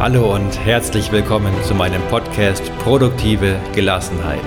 Hallo 0.00 0.34
und 0.34 0.58
herzlich 0.64 1.12
willkommen 1.12 1.52
zu 1.62 1.74
meinem 1.74 2.00
Podcast 2.08 2.72
Produktive 2.78 3.60
Gelassenheit. 3.74 4.40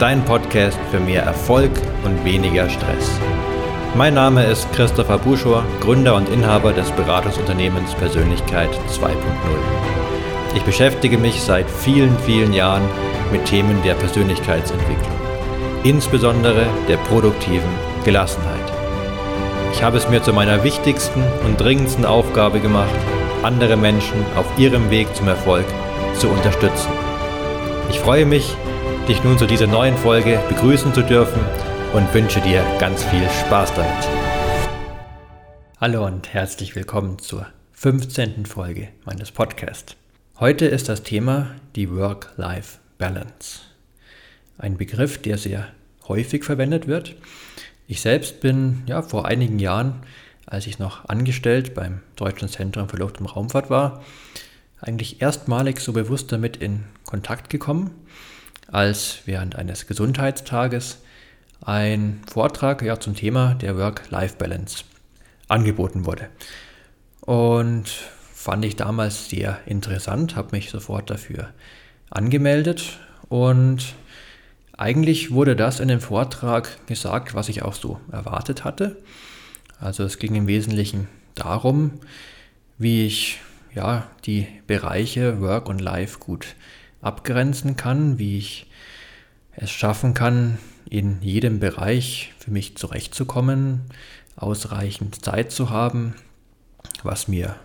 Dein 0.00 0.24
Podcast 0.24 0.76
für 0.90 0.98
mehr 0.98 1.22
Erfolg 1.22 1.70
und 2.04 2.24
weniger 2.24 2.68
Stress. 2.68 3.20
Mein 3.94 4.14
Name 4.14 4.44
ist 4.44 4.66
Christopher 4.72 5.18
Buschor, 5.18 5.64
Gründer 5.78 6.16
und 6.16 6.28
Inhaber 6.28 6.72
des 6.72 6.90
Beratungsunternehmens 6.90 7.94
Persönlichkeit 7.94 8.70
2.0. 8.88 9.12
Ich 10.56 10.62
beschäftige 10.64 11.18
mich 11.18 11.40
seit 11.40 11.70
vielen, 11.70 12.18
vielen 12.18 12.52
Jahren 12.52 12.82
mit 13.30 13.44
Themen 13.44 13.80
der 13.84 13.94
Persönlichkeitsentwicklung, 13.94 15.20
insbesondere 15.84 16.66
der 16.88 16.96
produktiven 16.96 17.70
Gelassenheit. 18.04 18.72
Ich 19.72 19.84
habe 19.84 19.98
es 19.98 20.08
mir 20.08 20.20
zu 20.20 20.32
meiner 20.32 20.64
wichtigsten 20.64 21.22
und 21.44 21.60
dringendsten 21.60 22.04
Aufgabe 22.04 22.58
gemacht, 22.58 22.90
andere 23.46 23.76
Menschen 23.76 24.26
auf 24.34 24.58
ihrem 24.58 24.90
Weg 24.90 25.14
zum 25.14 25.28
Erfolg 25.28 25.64
zu 26.18 26.28
unterstützen. 26.28 26.90
Ich 27.88 28.00
freue 28.00 28.26
mich, 28.26 28.56
dich 29.06 29.22
nun 29.22 29.38
zu 29.38 29.46
dieser 29.46 29.68
neuen 29.68 29.96
Folge 29.96 30.40
begrüßen 30.48 30.92
zu 30.92 31.02
dürfen 31.02 31.40
und 31.94 32.12
wünsche 32.12 32.40
dir 32.40 32.64
ganz 32.80 33.04
viel 33.04 33.22
Spaß 33.46 33.72
damit. 33.74 34.08
Hallo 35.80 36.04
und 36.04 36.34
herzlich 36.34 36.74
willkommen 36.74 37.20
zur 37.20 37.46
15. 37.70 38.46
Folge 38.46 38.88
meines 39.04 39.30
Podcasts. 39.30 39.94
Heute 40.40 40.66
ist 40.66 40.88
das 40.88 41.04
Thema 41.04 41.54
die 41.76 41.94
Work-Life-Balance. 41.94 43.60
Ein 44.58 44.76
Begriff, 44.76 45.22
der 45.22 45.38
sehr 45.38 45.68
häufig 46.08 46.42
verwendet 46.42 46.88
wird. 46.88 47.14
Ich 47.86 48.00
selbst 48.00 48.40
bin 48.40 48.82
ja 48.86 49.02
vor 49.02 49.26
einigen 49.26 49.60
Jahren 49.60 50.02
als 50.46 50.66
ich 50.66 50.78
noch 50.78 51.08
angestellt 51.08 51.74
beim 51.74 52.00
Deutschen 52.14 52.48
Zentrum 52.48 52.88
für 52.88 52.96
Luft- 52.96 53.20
und 53.20 53.26
Raumfahrt 53.26 53.68
war, 53.68 54.02
eigentlich 54.80 55.20
erstmalig 55.20 55.80
so 55.80 55.92
bewusst 55.92 56.32
damit 56.32 56.56
in 56.56 56.84
Kontakt 57.04 57.50
gekommen, 57.50 57.90
als 58.70 59.18
während 59.24 59.56
eines 59.56 59.86
Gesundheitstages 59.86 60.98
ein 61.60 62.20
Vortrag 62.30 62.82
ja, 62.82 63.00
zum 63.00 63.14
Thema 63.14 63.54
der 63.54 63.76
Work-Life-Balance 63.76 64.84
angeboten 65.48 66.06
wurde. 66.06 66.28
Und 67.20 67.88
fand 68.32 68.64
ich 68.64 68.76
damals 68.76 69.28
sehr 69.28 69.58
interessant, 69.66 70.36
habe 70.36 70.54
mich 70.54 70.70
sofort 70.70 71.10
dafür 71.10 71.48
angemeldet 72.10 72.98
und 73.28 73.94
eigentlich 74.76 75.32
wurde 75.32 75.56
das 75.56 75.80
in 75.80 75.88
dem 75.88 76.00
Vortrag 76.00 76.86
gesagt, 76.86 77.34
was 77.34 77.48
ich 77.48 77.62
auch 77.62 77.74
so 77.74 77.98
erwartet 78.12 78.62
hatte. 78.64 78.96
Also 79.78 80.04
es 80.04 80.18
ging 80.18 80.34
im 80.34 80.46
Wesentlichen 80.46 81.08
darum, 81.34 81.92
wie 82.78 83.06
ich 83.06 83.40
ja, 83.74 84.06
die 84.24 84.46
Bereiche 84.66 85.40
Work 85.40 85.68
und 85.68 85.80
Life 85.80 86.18
gut 86.18 86.56
abgrenzen 87.02 87.76
kann, 87.76 88.18
wie 88.18 88.38
ich 88.38 88.66
es 89.52 89.70
schaffen 89.70 90.14
kann, 90.14 90.58
in 90.88 91.20
jedem 91.20 91.60
Bereich 91.60 92.32
für 92.38 92.50
mich 92.50 92.76
zurechtzukommen, 92.76 93.82
ausreichend 94.34 95.24
Zeit 95.24 95.52
zu 95.52 95.70
haben, 95.70 96.14
was 97.02 97.28
mir 97.28 97.56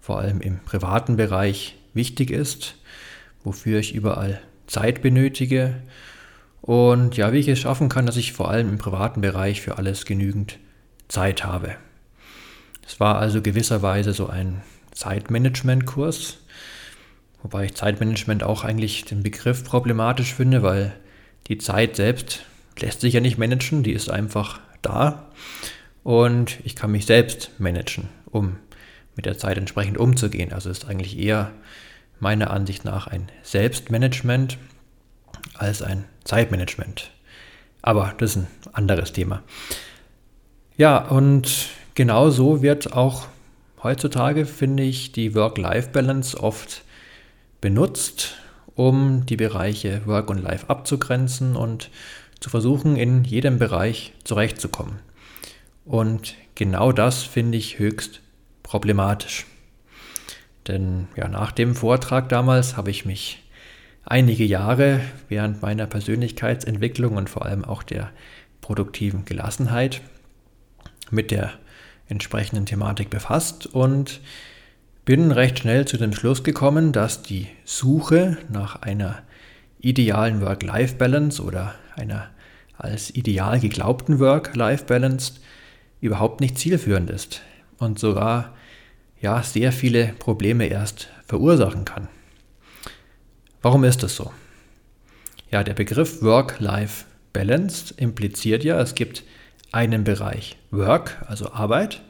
vor 0.00 0.18
allem 0.18 0.40
im 0.40 0.58
privaten 0.60 1.16
Bereich 1.16 1.76
wichtig 1.94 2.30
ist, 2.30 2.76
wofür 3.44 3.80
ich 3.80 3.94
überall 3.94 4.40
Zeit 4.66 5.02
benötige. 5.02 5.74
Und 6.60 7.16
ja, 7.16 7.32
wie 7.32 7.38
ich 7.38 7.48
es 7.48 7.58
schaffen 7.58 7.88
kann, 7.88 8.06
dass 8.06 8.16
ich 8.16 8.32
vor 8.32 8.50
allem 8.50 8.68
im 8.68 8.78
privaten 8.78 9.20
Bereich 9.20 9.60
für 9.60 9.78
alles 9.78 10.04
genügend 10.04 10.58
Zeit 11.08 11.44
habe. 11.44 11.76
Es 12.86 13.00
war 13.00 13.18
also 13.18 13.42
gewisserweise 13.42 14.12
so 14.12 14.28
ein 14.28 14.62
Zeitmanagement-Kurs, 14.92 16.38
wobei 17.42 17.66
ich 17.66 17.74
Zeitmanagement 17.74 18.42
auch 18.42 18.64
eigentlich 18.64 19.04
den 19.04 19.22
Begriff 19.22 19.64
problematisch 19.64 20.34
finde, 20.34 20.62
weil 20.62 20.92
die 21.48 21.58
Zeit 21.58 21.96
selbst 21.96 22.44
lässt 22.78 23.00
sich 23.00 23.14
ja 23.14 23.20
nicht 23.20 23.38
managen, 23.38 23.82
die 23.82 23.92
ist 23.92 24.10
einfach 24.10 24.60
da 24.82 25.30
und 26.02 26.58
ich 26.64 26.76
kann 26.76 26.92
mich 26.92 27.06
selbst 27.06 27.50
managen, 27.58 28.08
um 28.26 28.56
mit 29.16 29.26
der 29.26 29.38
Zeit 29.38 29.56
entsprechend 29.58 29.98
umzugehen. 29.98 30.52
Also 30.52 30.70
ist 30.70 30.86
eigentlich 30.86 31.18
eher 31.18 31.52
meiner 32.20 32.50
Ansicht 32.50 32.84
nach 32.84 33.06
ein 33.06 33.28
Selbstmanagement 33.42 34.58
als 35.54 35.82
ein 35.82 36.04
Zeitmanagement. 36.24 37.10
Aber 37.82 38.14
das 38.18 38.36
ist 38.36 38.36
ein 38.36 38.46
anderes 38.72 39.12
Thema. 39.12 39.42
Ja, 40.78 40.98
und 40.98 41.68
genau 41.94 42.28
so 42.28 42.60
wird 42.60 42.92
auch 42.92 43.28
heutzutage, 43.82 44.44
finde 44.44 44.82
ich, 44.82 45.10
die 45.10 45.34
Work-Life-Balance 45.34 46.38
oft 46.38 46.84
benutzt, 47.62 48.36
um 48.74 49.24
die 49.24 49.36
Bereiche 49.36 50.02
Work 50.04 50.28
und 50.28 50.42
Life 50.42 50.68
abzugrenzen 50.68 51.56
und 51.56 51.90
zu 52.40 52.50
versuchen, 52.50 52.96
in 52.96 53.24
jedem 53.24 53.58
Bereich 53.58 54.12
zurechtzukommen. 54.24 54.98
Und 55.86 56.34
genau 56.54 56.92
das 56.92 57.22
finde 57.22 57.56
ich 57.56 57.78
höchst 57.78 58.20
problematisch. 58.62 59.46
Denn 60.68 61.08
ja, 61.16 61.28
nach 61.28 61.52
dem 61.52 61.74
Vortrag 61.74 62.28
damals 62.28 62.76
habe 62.76 62.90
ich 62.90 63.06
mich 63.06 63.42
einige 64.04 64.44
Jahre 64.44 65.00
während 65.30 65.62
meiner 65.62 65.86
Persönlichkeitsentwicklung 65.86 67.16
und 67.16 67.30
vor 67.30 67.46
allem 67.46 67.64
auch 67.64 67.82
der 67.82 68.10
produktiven 68.60 69.24
Gelassenheit 69.24 70.02
mit 71.10 71.30
der 71.30 71.52
entsprechenden 72.08 72.66
Thematik 72.66 73.10
befasst 73.10 73.66
und 73.66 74.20
bin 75.04 75.30
recht 75.30 75.60
schnell 75.60 75.86
zu 75.86 75.96
dem 75.96 76.12
Schluss 76.12 76.42
gekommen, 76.42 76.92
dass 76.92 77.22
die 77.22 77.46
Suche 77.64 78.38
nach 78.50 78.82
einer 78.82 79.22
idealen 79.80 80.40
Work-Life-Balance 80.40 81.42
oder 81.42 81.74
einer 81.94 82.28
als 82.76 83.14
ideal 83.14 83.60
geglaubten 83.60 84.18
Work-Life-Balance 84.18 85.34
überhaupt 86.00 86.40
nicht 86.40 86.58
zielführend 86.58 87.10
ist 87.10 87.42
und 87.78 87.98
sogar 87.98 88.54
ja 89.20 89.42
sehr 89.42 89.72
viele 89.72 90.14
Probleme 90.18 90.66
erst 90.66 91.08
verursachen 91.26 91.84
kann. 91.84 92.08
Warum 93.62 93.84
ist 93.84 94.02
das 94.02 94.16
so? 94.16 94.32
Ja, 95.50 95.64
der 95.64 95.74
Begriff 95.74 96.22
Work-Life-Balance 96.22 97.94
impliziert 97.96 98.64
ja, 98.64 98.80
es 98.80 98.94
gibt 98.94 99.24
einen 99.76 100.04
Bereich 100.04 100.56
Work, 100.70 101.22
also 101.28 101.52
Arbeit, 101.52 102.00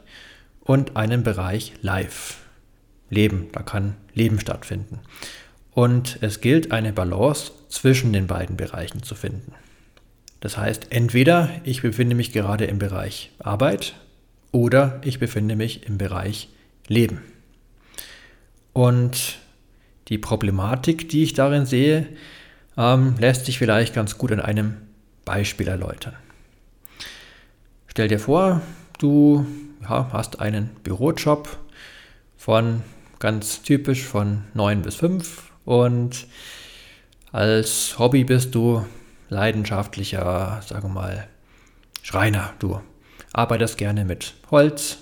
und 0.61 0.95
einen 0.95 1.23
Bereich 1.23 1.73
Life, 1.81 2.35
Leben. 3.09 3.49
Da 3.51 3.61
kann 3.61 3.95
Leben 4.13 4.39
stattfinden. 4.39 5.01
Und 5.73 6.17
es 6.21 6.39
gilt 6.39 6.71
eine 6.71 6.93
Balance 6.93 7.51
zwischen 7.67 8.13
den 8.13 8.25
beiden 8.25 8.55
Bereichen 8.55 9.03
zu 9.03 9.15
finden. 9.15 9.53
Das 10.39 10.57
heißt, 10.57 10.87
entweder 10.91 11.49
ich 11.65 11.81
befinde 11.81 12.15
mich 12.15 12.31
gerade 12.31 12.65
im 12.65 12.79
Bereich 12.79 13.31
Arbeit 13.39 13.95
oder 14.51 15.01
ich 15.03 15.19
befinde 15.19 15.57
mich 15.57 15.85
im 15.87 15.97
Bereich 15.97 16.47
Leben. 16.87 17.21
Und 18.71 19.39
die 20.07 20.17
Problematik, 20.17 21.09
die 21.09 21.23
ich 21.23 21.33
darin 21.33 21.65
sehe, 21.65 22.07
ähm, 22.77 23.15
lässt 23.19 23.45
sich 23.45 23.57
vielleicht 23.57 23.93
ganz 23.93 24.17
gut 24.17 24.31
an 24.31 24.39
einem 24.39 24.77
Beispiel 25.25 25.67
erläutern. 25.67 26.15
Stell 27.97 28.09
dir 28.09 28.19
vor, 28.19 28.61
du 28.99 29.47
ja, 29.81 30.09
hast 30.13 30.39
einen 30.39 30.69
Bürojob 30.83 31.57
von 32.37 32.83
ganz 33.17 33.63
typisch 33.63 34.03
von 34.03 34.43
9 34.53 34.83
bis 34.83 34.97
5 34.97 35.51
und 35.65 36.27
als 37.31 37.97
Hobby 37.97 38.23
bist 38.23 38.53
du 38.53 38.85
leidenschaftlicher, 39.29 40.61
sagen 40.63 40.93
mal, 40.93 41.27
Schreiner. 42.03 42.53
Du 42.59 42.79
arbeitest 43.33 43.79
gerne 43.79 44.05
mit 44.05 44.35
Holz 44.51 44.99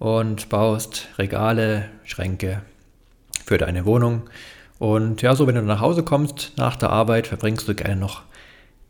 und 0.00 0.48
baust 0.48 1.10
Regale, 1.18 1.90
Schränke 2.02 2.62
für 3.46 3.58
deine 3.58 3.84
Wohnung. 3.84 4.28
Und 4.80 5.22
ja, 5.22 5.36
so 5.36 5.46
wenn 5.46 5.54
du 5.54 5.62
nach 5.62 5.78
Hause 5.78 6.02
kommst 6.02 6.54
nach 6.56 6.74
der 6.74 6.90
Arbeit, 6.90 7.28
verbringst 7.28 7.68
du 7.68 7.76
gerne 7.76 7.94
noch 7.94 8.22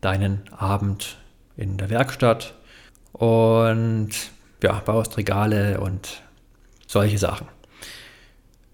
deinen 0.01 0.41
Abend 0.57 1.17
in 1.55 1.77
der 1.77 1.91
Werkstatt 1.91 2.55
und 3.13 4.09
ja, 4.61 4.81
baust 4.85 5.17
Regale 5.17 5.79
und 5.79 6.21
solche 6.87 7.17
Sachen. 7.17 7.47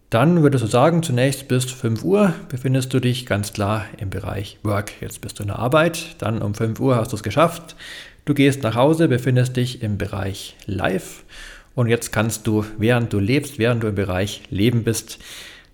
Dann 0.10 0.42
würdest 0.42 0.64
du 0.64 0.68
sagen, 0.68 1.04
zunächst 1.04 1.48
bis 1.48 1.66
5 1.66 2.04
Uhr 2.04 2.34
befindest 2.50 2.92
du 2.94 3.00
dich 3.00 3.28
ganz 3.28 3.54
klar 3.54 3.86
im 3.98 4.10
Bereich 4.10 4.58
Work. 4.64 4.94
Jetzt 5.02 5.22
bist 5.22 5.38
du 5.38 5.44
in 5.44 5.50
der 5.50 5.60
Arbeit, 5.60 6.16
dann 6.18 6.42
um 6.42 6.56
5 6.56 6.80
Uhr 6.80 6.96
hast 6.96 7.12
du 7.12 7.16
es 7.16 7.22
geschafft. 7.22 7.76
Du 8.26 8.34
gehst 8.34 8.64
nach 8.64 8.76
Hause, 8.76 9.08
befindest 9.08 9.56
dich 9.56 9.84
im 9.84 10.00
Bereich 10.00 10.56
Live 10.66 11.24
und 11.76 11.88
jetzt 11.88 12.12
kannst 12.12 12.48
du, 12.48 12.66
während 12.78 13.14
du 13.14 13.20
lebst, 13.20 13.60
während 13.60 13.84
du 13.84 13.88
im 13.88 13.96
Bereich 13.96 14.42
Leben 14.50 14.84
bist, 14.84 15.20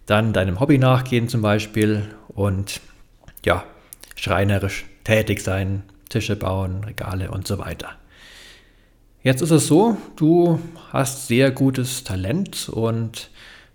dann 0.05 0.33
deinem 0.33 0.59
Hobby 0.59 0.77
nachgehen 0.77 1.29
zum 1.29 1.41
Beispiel 1.41 2.03
und 2.27 2.81
ja, 3.45 3.63
schreinerisch 4.15 4.85
tätig 5.03 5.41
sein, 5.41 5.83
Tische 6.09 6.35
bauen, 6.35 6.83
Regale 6.83 7.31
und 7.31 7.47
so 7.47 7.57
weiter. 7.57 7.93
Jetzt 9.25 9.41
ist 9.41 9.49
es 9.49 9.65
so, 9.65 9.97
du 10.17 10.59
hast 10.93 11.25
sehr 11.25 11.49
gutes 11.49 12.03
Talent 12.03 12.69
und 12.69 13.31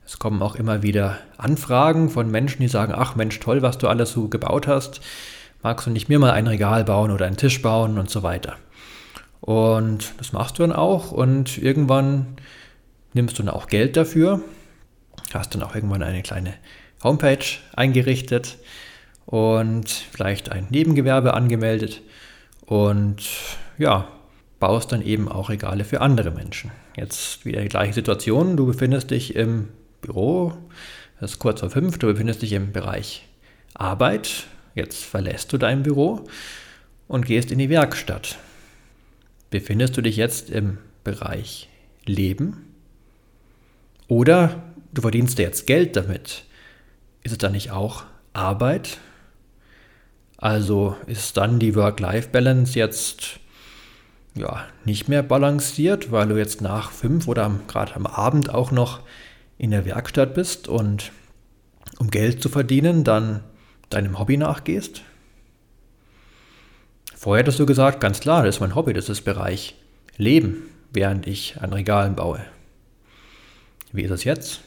Es 0.06 0.20
kommen 0.20 0.43
auch 0.43 0.55
immer 0.55 0.85
wieder 0.85 1.19
Anfragen 1.38 2.08
von 2.08 2.31
Menschen, 2.31 2.62
die 2.62 2.69
sagen, 2.69 2.94
ach 2.97 3.17
Mensch, 3.17 3.41
toll, 3.41 3.61
was 3.61 3.76
du 3.76 3.88
alles 3.88 4.12
so 4.12 4.29
gebaut 4.29 4.69
hast. 4.69 5.00
Magst 5.61 5.88
du 5.88 5.91
nicht 5.91 6.08
mir 6.08 6.20
mal 6.20 6.31
ein 6.31 6.47
Regal 6.47 6.85
bauen 6.85 7.11
oder 7.11 7.26
einen 7.26 7.37
Tisch 7.37 7.62
bauen 7.62 7.99
und 7.99 8.08
so 8.11 8.23
weiter. 8.23 8.58
Und 9.41 10.14
das 10.19 10.32
machst 10.32 10.56
du 10.56 10.62
dann 10.62 10.73
auch 10.73 11.11
und 11.11 11.58
irgendwann 11.58 12.37
nimmst 13.12 13.37
du 13.37 13.43
dann 13.43 13.52
auch 13.52 13.67
Geld 13.67 13.97
dafür. 13.97 14.43
Hast 15.35 15.52
dann 15.56 15.64
auch 15.64 15.75
irgendwann 15.75 16.05
eine 16.05 16.23
kleine 16.23 16.55
Homepage 17.02 17.44
eingerichtet 17.75 18.56
und 19.26 19.91
vielleicht 19.91 20.52
ein 20.52 20.69
Nebengewerbe 20.70 21.35
angemeldet 21.35 22.02
und 22.67 23.25
ja, 23.76 24.06
baust 24.61 24.93
dann 24.93 25.03
eben 25.03 25.29
auch 25.29 25.49
Regale 25.49 25.85
für 25.85 26.01
andere 26.01 26.31
Menschen. 26.31 26.71
Jetzt 26.97 27.45
wieder 27.45 27.62
die 27.62 27.69
gleiche 27.69 27.95
Situation, 27.95 28.57
du 28.57 28.67
befindest 28.67 29.11
dich 29.11 29.35
im 29.35 29.69
Büro, 30.03 30.53
es 31.21 31.33
ist 31.33 31.39
kurz 31.39 31.61
vor 31.61 31.71
fünf, 31.71 31.99
du 31.99 32.07
befindest 32.07 32.43
dich 32.43 32.53
im 32.53 32.73
Bereich 32.73 33.27
Arbeit, 33.75 34.45
jetzt 34.75 35.05
verlässt 35.05 35.53
du 35.53 35.59
dein 35.59 35.83
Büro 35.83 36.27
und 37.09 37.27
gehst 37.27 37.51
in 37.51 37.59
die 37.59 37.71
Werkstatt. 37.71 38.39
Befindest 39.51 39.97
du 39.97 40.03
dich 40.03 40.17
jetzt 40.17 40.51
im 40.51 40.79
Bereich 41.03 41.69
Leben? 42.05 42.67
Oder 44.09 44.62
du 44.93 45.03
verdienst 45.03 45.39
jetzt 45.39 45.67
Geld 45.67 45.97
damit. 45.97 46.45
Ist 47.23 47.33
es 47.33 47.39
dann 47.39 47.53
nicht 47.53 47.71
auch 47.71 48.05
Arbeit? 48.33 48.99
Also 50.37 50.97
ist 51.07 51.37
dann 51.37 51.59
die 51.59 51.75
Work-Life-Balance 51.75 52.79
jetzt 52.79 53.41
ja, 54.35 54.65
nicht 54.85 55.09
mehr 55.09 55.23
balanciert, 55.23 56.12
weil 56.12 56.29
du 56.29 56.37
jetzt 56.37 56.61
nach 56.61 56.91
fünf 56.91 57.29
oder 57.29 57.50
gerade 57.69 57.94
am 57.97 58.06
Abend 58.06 58.53
auch 58.53 58.71
noch 58.71 59.00
in 59.59 59.71
der 59.71 59.85
Werkstatt 59.85 60.35
bist 60.35 60.69
und 60.69 61.12
um 61.99 62.11
Geld 62.11 62.43
zu 62.43 62.49
verdienen, 62.49 63.05
dann 63.05 63.43
deinem 63.91 64.19
Hobby 64.19 64.37
nachgehst? 64.37 65.03
Vorher 67.15 67.43
hättest 67.43 67.59
du 67.59 67.67
gesagt, 67.67 68.00
ganz 68.00 68.21
klar, 68.21 68.44
das 68.44 68.56
ist 68.56 68.61
mein 68.61 68.75
Hobby, 68.75 68.94
das 68.94 69.11
ist 69.11 69.23
Bereich 69.23 69.75
Leben, 70.17 70.62
während 70.93 71.26
ich 71.26 71.61
an 71.61 71.73
Regalen 71.73 72.15
baue. 72.15 72.41
Wie 73.93 74.03
ist 74.03 74.11
es 74.11 74.25
jetzt? 74.25 74.61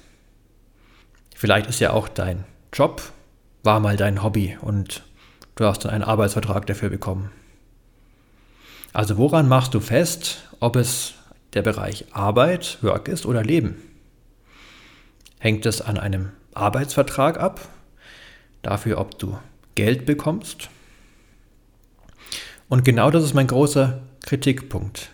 Vielleicht 1.35 1.67
ist 1.67 1.79
ja 1.79 1.91
auch 1.93 2.07
dein 2.07 2.43
Job, 2.71 3.01
war 3.63 3.79
mal 3.79 3.97
dein 3.97 4.21
Hobby 4.21 4.57
und 4.61 5.03
du 5.55 5.65
hast 5.65 5.85
dann 5.85 5.91
einen 5.91 6.03
Arbeitsvertrag 6.03 6.67
dafür 6.67 6.89
bekommen. 6.89 7.31
Also 8.93 9.17
woran 9.17 9.47
machst 9.47 9.73
du 9.73 9.79
fest, 9.79 10.43
ob 10.59 10.75
es 10.75 11.15
der 11.53 11.63
Bereich 11.63 12.05
Arbeit, 12.11 12.77
Work 12.81 13.07
ist 13.07 13.25
oder 13.25 13.43
Leben? 13.43 13.75
Hängt 15.39 15.65
es 15.65 15.81
an 15.81 15.97
einem 15.97 16.29
Arbeitsvertrag 16.53 17.39
ab, 17.39 17.67
dafür, 18.61 18.99
ob 18.99 19.17
du 19.17 19.37
Geld 19.73 20.05
bekommst? 20.05 20.69
Und 22.69 22.85
genau 22.85 23.09
das 23.09 23.23
ist 23.23 23.33
mein 23.33 23.47
großer 23.47 23.99
Kritikpunkt, 24.21 25.09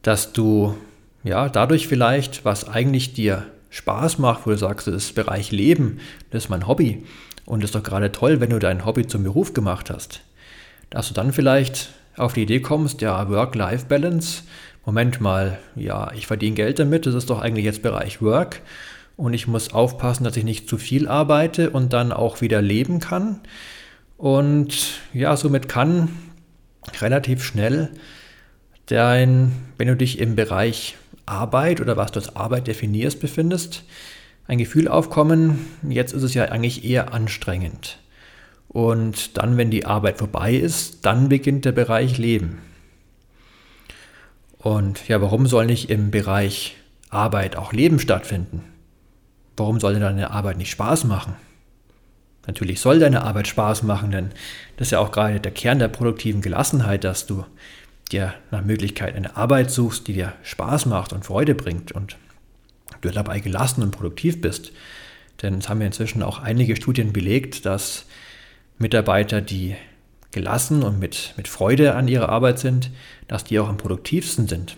dass 0.00 0.32
du 0.32 0.76
ja 1.24 1.50
dadurch 1.50 1.86
vielleicht, 1.86 2.46
was 2.46 2.66
eigentlich 2.66 3.12
dir 3.12 3.46
Spaß 3.68 4.18
macht, 4.18 4.46
wo 4.46 4.50
du 4.50 4.56
sagst, 4.56 4.86
das 4.86 4.94
ist 4.94 5.14
Bereich 5.14 5.52
Leben, 5.52 6.00
das 6.30 6.44
ist 6.44 6.48
mein 6.48 6.66
Hobby 6.66 7.04
und 7.44 7.62
es 7.62 7.68
ist 7.68 7.74
doch 7.74 7.82
gerade 7.82 8.12
toll, 8.12 8.40
wenn 8.40 8.50
du 8.50 8.58
dein 8.58 8.86
Hobby 8.86 9.06
zum 9.06 9.24
Beruf 9.24 9.52
gemacht 9.52 9.90
hast, 9.90 10.22
dass 10.88 11.08
du 11.08 11.14
dann 11.14 11.34
vielleicht 11.34 11.90
auf 12.16 12.32
die 12.32 12.42
Idee 12.42 12.60
kommst, 12.60 13.00
ja, 13.00 13.28
Work-Life-Balance, 13.28 14.42
Moment 14.84 15.20
mal, 15.20 15.58
ja, 15.74 16.12
ich 16.12 16.26
verdiene 16.26 16.54
Geld 16.54 16.78
damit, 16.78 17.06
das 17.06 17.14
ist 17.14 17.30
doch 17.30 17.40
eigentlich 17.40 17.64
jetzt 17.64 17.82
Bereich 17.82 18.22
Work 18.22 18.62
und 19.16 19.34
ich 19.34 19.46
muss 19.46 19.72
aufpassen, 19.72 20.24
dass 20.24 20.36
ich 20.36 20.44
nicht 20.44 20.68
zu 20.68 20.78
viel 20.78 21.08
arbeite 21.08 21.70
und 21.70 21.92
dann 21.92 22.12
auch 22.12 22.40
wieder 22.40 22.62
leben 22.62 23.00
kann. 23.00 23.40
Und 24.16 25.00
ja, 25.12 25.36
somit 25.36 25.68
kann 25.68 26.08
relativ 27.00 27.42
schnell 27.44 27.90
dein, 28.86 29.52
wenn 29.76 29.88
du 29.88 29.96
dich 29.96 30.18
im 30.20 30.36
Bereich 30.36 30.96
Arbeit 31.26 31.80
oder 31.80 31.96
was 31.96 32.12
du 32.12 32.20
als 32.20 32.36
Arbeit 32.36 32.66
definierst, 32.68 33.20
befindest, 33.20 33.84
ein 34.46 34.58
Gefühl 34.58 34.86
aufkommen, 34.86 35.66
jetzt 35.88 36.12
ist 36.12 36.22
es 36.22 36.34
ja 36.34 36.44
eigentlich 36.44 36.84
eher 36.84 37.12
anstrengend. 37.12 37.98
Und 38.76 39.38
dann, 39.38 39.56
wenn 39.56 39.70
die 39.70 39.86
Arbeit 39.86 40.18
vorbei 40.18 40.54
ist, 40.54 41.06
dann 41.06 41.30
beginnt 41.30 41.64
der 41.64 41.72
Bereich 41.72 42.18
Leben. 42.18 42.58
Und 44.58 45.08
ja, 45.08 45.22
warum 45.22 45.46
soll 45.46 45.64
nicht 45.64 45.88
im 45.88 46.10
Bereich 46.10 46.76
Arbeit 47.08 47.56
auch 47.56 47.72
Leben 47.72 47.98
stattfinden? 47.98 48.62
Warum 49.56 49.80
soll 49.80 49.94
denn 49.94 50.02
deine 50.02 50.30
Arbeit 50.30 50.58
nicht 50.58 50.68
Spaß 50.68 51.04
machen? 51.04 51.36
Natürlich 52.46 52.80
soll 52.80 52.98
deine 52.98 53.22
Arbeit 53.22 53.48
Spaß 53.48 53.82
machen, 53.82 54.10
denn 54.10 54.32
das 54.76 54.88
ist 54.88 54.92
ja 54.92 54.98
auch 54.98 55.10
gerade 55.10 55.40
der 55.40 55.52
Kern 55.52 55.78
der 55.78 55.88
produktiven 55.88 56.42
Gelassenheit, 56.42 57.02
dass 57.02 57.24
du 57.24 57.46
dir 58.12 58.34
nach 58.50 58.62
Möglichkeit 58.62 59.16
eine 59.16 59.38
Arbeit 59.38 59.70
suchst, 59.70 60.06
die 60.06 60.12
dir 60.12 60.34
Spaß 60.42 60.84
macht 60.84 61.14
und 61.14 61.24
Freude 61.24 61.54
bringt 61.54 61.92
und 61.92 62.18
du 63.00 63.08
dabei 63.08 63.40
gelassen 63.40 63.82
und 63.82 63.92
produktiv 63.92 64.42
bist. 64.42 64.72
Denn 65.40 65.54
es 65.54 65.70
haben 65.70 65.80
ja 65.80 65.86
inzwischen 65.86 66.22
auch 66.22 66.40
einige 66.40 66.76
Studien 66.76 67.14
belegt, 67.14 67.64
dass 67.64 68.04
Mitarbeiter, 68.78 69.40
die 69.40 69.76
gelassen 70.32 70.82
und 70.82 70.98
mit, 70.98 71.34
mit 71.36 71.48
Freude 71.48 71.94
an 71.94 72.08
ihrer 72.08 72.28
Arbeit 72.28 72.58
sind, 72.58 72.90
dass 73.26 73.44
die 73.44 73.58
auch 73.58 73.68
am 73.68 73.78
produktivsten 73.78 74.48
sind. 74.48 74.76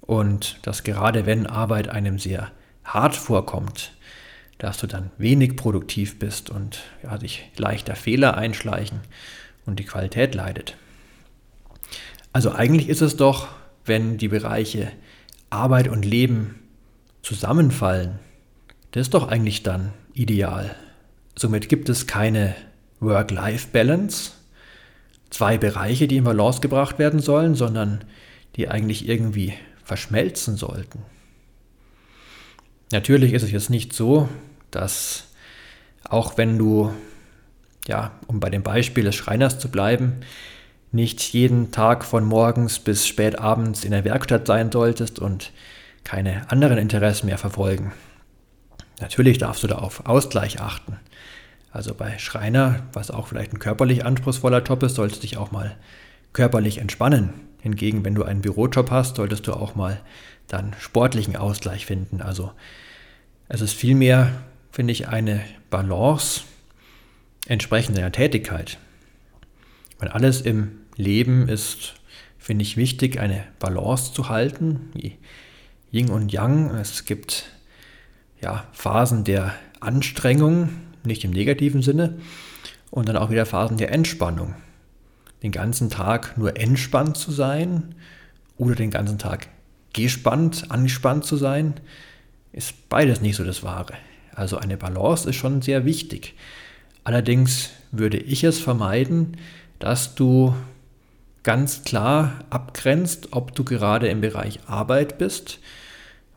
Und 0.00 0.58
dass 0.62 0.82
gerade 0.82 1.26
wenn 1.26 1.46
Arbeit 1.46 1.88
einem 1.88 2.18
sehr 2.18 2.50
hart 2.84 3.14
vorkommt, 3.14 3.92
dass 4.58 4.78
du 4.78 4.86
dann 4.86 5.10
wenig 5.18 5.56
produktiv 5.56 6.18
bist 6.18 6.48
und 6.50 6.80
ja, 7.02 7.18
sich 7.18 7.50
leichter 7.56 7.94
Fehler 7.94 8.36
einschleichen 8.36 9.00
und 9.66 9.78
die 9.78 9.84
Qualität 9.84 10.34
leidet. 10.34 10.76
Also 12.32 12.52
eigentlich 12.52 12.88
ist 12.88 13.02
es 13.02 13.16
doch, 13.16 13.48
wenn 13.84 14.16
die 14.16 14.28
Bereiche 14.28 14.90
Arbeit 15.50 15.88
und 15.88 16.04
Leben 16.04 16.60
zusammenfallen, 17.22 18.18
das 18.92 19.02
ist 19.02 19.14
doch 19.14 19.28
eigentlich 19.28 19.62
dann 19.62 19.92
ideal. 20.14 20.74
Somit 21.34 21.68
gibt 21.68 21.88
es 21.88 22.06
keine 22.06 22.54
Work-Life-Balance, 23.00 24.32
zwei 25.30 25.58
Bereiche, 25.58 26.06
die 26.08 26.18
in 26.18 26.24
Balance 26.24 26.60
gebracht 26.60 26.98
werden 26.98 27.20
sollen, 27.20 27.54
sondern 27.54 28.04
die 28.56 28.68
eigentlich 28.68 29.08
irgendwie 29.08 29.54
verschmelzen 29.82 30.56
sollten. 30.56 31.00
Natürlich 32.92 33.32
ist 33.32 33.42
es 33.42 33.50
jetzt 33.50 33.70
nicht 33.70 33.94
so, 33.94 34.28
dass 34.70 35.28
auch 36.04 36.36
wenn 36.36 36.58
du, 36.58 36.92
ja, 37.88 38.12
um 38.26 38.38
bei 38.38 38.50
dem 38.50 38.62
Beispiel 38.62 39.04
des 39.04 39.14
Schreiners 39.14 39.58
zu 39.58 39.70
bleiben, 39.70 40.20
nicht 40.92 41.20
jeden 41.32 41.70
Tag 41.70 42.04
von 42.04 42.24
morgens 42.24 42.78
bis 42.78 43.06
spät 43.06 43.38
abends 43.38 43.84
in 43.84 43.92
der 43.92 44.04
Werkstatt 44.04 44.46
sein 44.46 44.70
solltest 44.70 45.18
und 45.18 45.52
keine 46.04 46.50
anderen 46.50 46.76
Interessen 46.76 47.26
mehr 47.26 47.38
verfolgen. 47.38 47.92
Natürlich 49.02 49.38
darfst 49.38 49.64
du 49.64 49.66
da 49.66 49.78
auf 49.78 50.06
Ausgleich 50.06 50.60
achten. 50.60 50.96
Also 51.72 51.92
bei 51.92 52.18
Schreiner, 52.18 52.84
was 52.92 53.10
auch 53.10 53.26
vielleicht 53.26 53.52
ein 53.52 53.58
körperlich 53.58 54.06
anspruchsvoller 54.06 54.62
Job 54.62 54.84
ist, 54.84 54.94
solltest 54.94 55.22
du 55.22 55.26
dich 55.26 55.36
auch 55.36 55.50
mal 55.50 55.76
körperlich 56.32 56.78
entspannen. 56.78 57.32
Hingegen, 57.60 58.04
wenn 58.04 58.14
du 58.14 58.22
einen 58.22 58.42
Bürojob 58.42 58.92
hast, 58.92 59.16
solltest 59.16 59.48
du 59.48 59.54
auch 59.54 59.74
mal 59.74 60.00
dann 60.46 60.72
sportlichen 60.78 61.34
Ausgleich 61.34 61.84
finden. 61.84 62.22
Also 62.22 62.52
es 63.48 63.60
ist 63.60 63.74
vielmehr, 63.74 64.30
finde 64.70 64.92
ich, 64.92 65.08
eine 65.08 65.40
Balance 65.68 66.42
entsprechend 67.48 67.96
deiner 67.96 68.12
Tätigkeit. 68.12 68.78
Weil 69.98 70.10
alles 70.10 70.42
im 70.42 70.78
Leben 70.94 71.48
ist, 71.48 71.94
finde 72.38 72.62
ich, 72.62 72.76
wichtig, 72.76 73.18
eine 73.18 73.42
Balance 73.58 74.12
zu 74.12 74.28
halten, 74.28 74.90
wie 74.94 75.18
Yin 75.90 76.08
und 76.10 76.32
Yang. 76.32 76.76
Es 76.76 77.04
gibt 77.04 77.50
ja, 78.42 78.64
Phasen 78.72 79.24
der 79.24 79.54
Anstrengung, 79.80 80.68
nicht 81.04 81.24
im 81.24 81.30
negativen 81.30 81.82
Sinne, 81.82 82.18
und 82.90 83.08
dann 83.08 83.16
auch 83.16 83.30
wieder 83.30 83.46
Phasen 83.46 83.76
der 83.78 83.92
Entspannung. 83.92 84.54
Den 85.42 85.52
ganzen 85.52 85.90
Tag 85.90 86.36
nur 86.36 86.56
entspannt 86.56 87.16
zu 87.16 87.32
sein 87.32 87.94
oder 88.58 88.74
den 88.74 88.90
ganzen 88.90 89.18
Tag 89.18 89.48
gespannt, 89.92 90.66
angespannt 90.70 91.24
zu 91.24 91.36
sein, 91.36 91.74
ist 92.52 92.88
beides 92.88 93.20
nicht 93.20 93.36
so 93.36 93.44
das 93.44 93.62
Wahre. 93.62 93.94
Also 94.34 94.58
eine 94.58 94.76
Balance 94.76 95.28
ist 95.28 95.36
schon 95.36 95.62
sehr 95.62 95.84
wichtig. 95.84 96.34
Allerdings 97.04 97.70
würde 97.90 98.18
ich 98.18 98.44
es 98.44 98.60
vermeiden, 98.60 99.36
dass 99.78 100.14
du 100.14 100.54
ganz 101.42 101.82
klar 101.82 102.44
abgrenzt, 102.50 103.28
ob 103.32 103.54
du 103.54 103.64
gerade 103.64 104.08
im 104.08 104.20
Bereich 104.20 104.60
Arbeit 104.66 105.18
bist, 105.18 105.58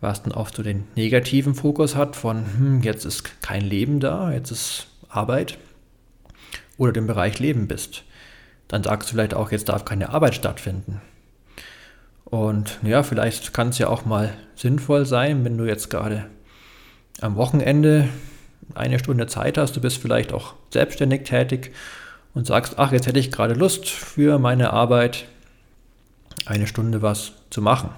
was 0.05 0.23
dann 0.23 0.33
oft 0.33 0.55
so 0.55 0.63
den 0.63 0.85
negativen 0.95 1.55
Fokus 1.55 1.95
hat 1.95 2.15
von, 2.15 2.45
hm, 2.57 2.81
jetzt 2.81 3.05
ist 3.05 3.41
kein 3.41 3.61
Leben 3.61 3.99
da, 3.99 4.31
jetzt 4.31 4.51
ist 4.51 4.87
Arbeit, 5.09 5.57
oder 6.77 6.91
dem 6.91 7.07
Bereich 7.07 7.39
Leben 7.39 7.67
bist. 7.67 8.03
Dann 8.67 8.83
sagst 8.83 9.09
du 9.09 9.13
vielleicht 9.13 9.33
auch, 9.33 9.51
jetzt 9.51 9.69
darf 9.69 9.85
keine 9.85 10.09
Arbeit 10.09 10.35
stattfinden. 10.35 11.01
Und 12.25 12.79
ja, 12.83 13.03
vielleicht 13.03 13.53
kann 13.53 13.69
es 13.69 13.77
ja 13.77 13.87
auch 13.87 14.05
mal 14.05 14.33
sinnvoll 14.55 15.05
sein, 15.05 15.45
wenn 15.45 15.57
du 15.57 15.65
jetzt 15.65 15.89
gerade 15.89 16.25
am 17.21 17.35
Wochenende 17.35 18.09
eine 18.73 18.99
Stunde 18.99 19.27
Zeit 19.27 19.57
hast, 19.57 19.75
du 19.75 19.81
bist 19.81 19.97
vielleicht 19.97 20.33
auch 20.33 20.53
selbstständig 20.71 21.23
tätig 21.23 21.71
und 22.33 22.47
sagst, 22.47 22.77
ach, 22.77 22.91
jetzt 22.91 23.07
hätte 23.07 23.19
ich 23.19 23.31
gerade 23.31 23.53
Lust 23.53 23.87
für 23.87 24.39
meine 24.39 24.73
Arbeit 24.73 25.25
eine 26.45 26.67
Stunde 26.67 27.01
was 27.01 27.33
zu 27.49 27.61
machen. 27.61 27.89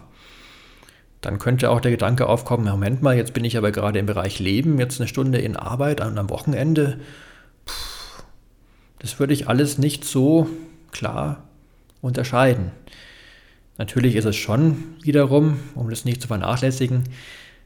Dann 1.22 1.40
könnte 1.40 1.70
auch 1.70 1.82
der 1.82 1.92
Gedanke 1.92 2.28
aufkommen, 2.28 2.66
Moment 2.66 3.02
mal, 3.02 3.16
jetzt 3.16 3.34
bin 3.34 3.44
ich 3.44 3.58
aber 3.58 3.72
gerade 3.72 4.00
im 4.00 4.06
Bereich 4.06 4.40
Leben, 4.40 4.80
jetzt 4.80 5.00
eine 5.00 5.08
Stunde 5.08 5.40
in 5.40 5.56
Arbeit 5.56 6.02
und 6.02 6.18
am 6.18 6.30
Wochenende. 6.30 7.00
Puh, 7.66 8.24
das 9.00 9.20
würde 9.20 9.34
ich 9.34 9.48
alles 9.48 9.78
nicht 9.78 10.06
so 10.06 10.48
klar 10.92 11.44
unterscheiden. 12.02 12.72
Natürlich 13.78 14.16
ist 14.16 14.26
es 14.26 14.36
schon 14.36 14.84
wiederum, 15.02 15.60
um 15.76 15.90
das 15.90 16.06
nicht 16.06 16.22
zu 16.22 16.28
vernachlässigen, 16.28 17.04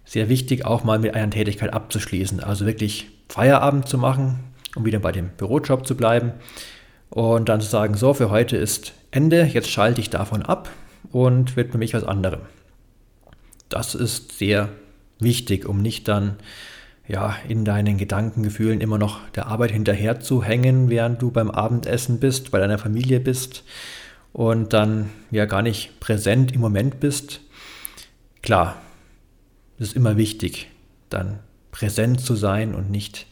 sehr 0.04 0.30
wichtig, 0.30 0.66
auch 0.66 0.84
mal 0.84 1.00
mit 1.00 1.14
einer 1.14 1.30
Tätigkeit 1.30 1.74
abzuschließen. 1.74 2.42
Also 2.42 2.66
wirklich 2.66 3.08
Feierabend 3.30 3.88
zu 3.88 3.98
machen, 3.98 4.40
um 4.76 4.86
wieder 4.86 5.00
bei 5.00 5.12
dem 5.12 5.30
Bürojob 5.38 5.88
zu 5.88 5.96
bleiben. 5.96 6.34
Und 7.10 7.50
dann 7.50 7.62
zu 7.62 7.68
sagen, 7.70 7.96
so, 7.96 8.14
für 8.14 8.30
heute 8.30 8.58
ist 8.58 8.94
Ende, 9.12 9.44
jetzt 9.44 9.70
schalte 9.70 10.02
ich 10.02 10.10
davon 10.10 10.42
ab 10.42 10.70
und 11.12 11.56
widme 11.56 11.80
mich 11.80 11.94
was 11.94 12.04
anderem. 12.04 12.42
Das 13.72 13.96
ist 13.96 14.38
sehr 14.38 14.70
wichtig, 15.20 15.66
um 15.66 15.82
nicht 15.82 16.10
dann 16.10 16.36
ja, 17.08 17.36
in 17.48 17.66
deinen 17.66 17.98
Gedankengefühlen 17.98 18.82
immer 18.82 18.98
noch 18.98 19.28
der 19.30 19.48
Arbeit 19.48 19.72
hinterher 19.72 20.20
zu 20.20 20.44
hängen, 20.44 20.90
während 20.90 21.22
du 21.22 21.32
beim 21.32 21.50
Abendessen 21.50 22.20
bist, 22.20 22.52
bei 22.52 22.60
deiner 22.60 22.78
Familie 22.78 23.22
bist 23.22 23.64
und 24.34 24.74
dann 24.74 25.10
ja 25.32 25.46
gar 25.46 25.62
nicht 25.62 26.00
präsent 26.02 26.52
im 26.52 26.60
Moment 26.60 27.00
bist. 27.00 27.40
Klar, 28.42 28.82
es 29.80 29.88
ist 29.88 29.96
immer 29.96 30.18
wichtig, 30.18 30.70
dann 31.10 31.40
präsent 31.72 32.20
zu 32.20 32.36
sein 32.36 32.76
und 32.76 32.92
nicht 32.92 33.26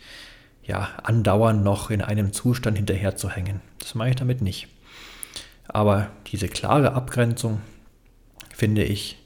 ja, 0.64 0.90
andauernd 1.04 1.66
noch 1.66 1.90
in 1.90 2.02
einem 2.02 2.32
Zustand 2.32 2.78
hinterher 2.78 3.18
zu 3.18 3.30
hängen. 3.30 3.60
Das 3.80 3.94
mache 3.94 4.12
ich 4.12 4.16
damit 4.16 4.42
nicht. 4.42 4.70
Aber 5.68 6.10
diese 6.28 6.48
klare 6.48 6.94
Abgrenzung 6.94 7.60
finde 8.54 8.84
ich 8.84 9.19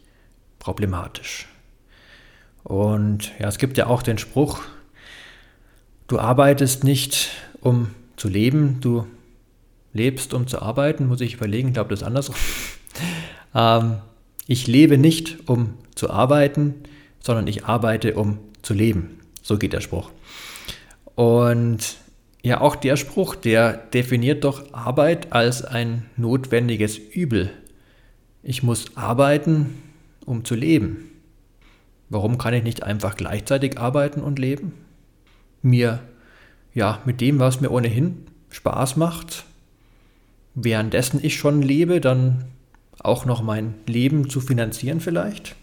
problematisch. 0.63 1.48
Und 2.63 3.38
ja, 3.38 3.50
es 3.50 3.58
gibt 3.58 3.77
ja 3.77 3.88
auch 3.88 4.01
den 4.01 4.17
Spruch, 4.17 4.62
du 6.08 6.20
arbeitest 6.20 6.86
nicht, 6.86 7.32
um 7.60 7.89
zu 8.15 8.29
leben, 8.29 8.79
du 8.79 9.05
lebst, 9.91 10.34
um 10.34 10.48
zu 10.48 10.62
arbeiten, 10.62 11.08
muss 11.08 11.20
ich 11.20 11.34
überlegen, 11.34 11.70
ich 11.70 11.74
glaube, 11.74 11.89
das 11.89 12.00
ist 12.00 12.08
andersrum. 12.08 12.36
ähm, 13.55 13.98
ich 14.48 14.67
lebe 14.67 14.98
nicht, 14.98 15.50
um 15.50 15.74
zu 15.96 16.10
arbeiten, 16.10 16.75
sondern 17.20 17.48
ich 17.48 17.65
arbeite, 17.65 18.15
um 18.15 18.39
zu 18.62 18.74
leben. 18.74 19.20
So 19.41 19.58
geht 19.58 19.74
der 19.74 19.82
Spruch. 19.82 20.12
Und 21.15 21.98
ja, 22.41 22.62
auch 22.62 22.77
der 22.77 22.96
Spruch, 22.96 23.36
der 23.36 23.74
definiert 23.74 24.46
doch 24.46 24.74
Arbeit 24.74 25.34
als 25.34 25.63
ein 25.63 26.05
notwendiges 26.15 26.98
Übel. 26.98 27.51
Ich 28.41 28.63
muss 28.63 28.96
arbeiten, 28.96 29.82
um 30.25 30.46
zu 30.46 30.56
leben. 30.56 31.10
Warum 32.10 32.38
kann 32.38 32.53
ich 32.53 32.63
nicht 32.63 32.84
einfach 32.84 33.15
gleichzeitig 33.15 33.80
arbeiten 33.80 34.22
und 34.22 34.39
leben? 34.39 34.74
Mir, 35.62 36.00
ja, 36.74 37.01
mit 37.06 37.22
dem, 37.22 37.39
was 37.39 37.62
mir 37.62 37.72
ohnehin 37.72 38.27
Spaß 38.50 38.98
macht, 38.98 39.46
währenddessen 40.53 41.20
ich 41.24 41.38
schon 41.38 41.62
lebe, 41.62 42.01
dann 42.01 42.46
auch 43.00 43.25
noch 43.25 43.42
mein 43.42 43.75
Leben 43.88 44.30
zu 44.30 44.42
finanzieren 44.42 45.00
vielleicht? 45.00 45.56